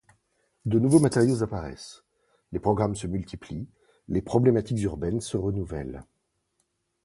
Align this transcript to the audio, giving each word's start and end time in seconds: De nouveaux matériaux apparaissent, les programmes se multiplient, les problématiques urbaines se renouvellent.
De 0.65 0.79
nouveaux 0.79 0.97
matériaux 0.99 1.43
apparaissent, 1.43 2.03
les 2.53 2.59
programmes 2.59 2.95
se 2.95 3.05
multiplient, 3.05 3.69
les 4.07 4.23
problématiques 4.23 4.79
urbaines 4.81 5.21
se 5.21 5.37
renouvellent. 5.37 6.03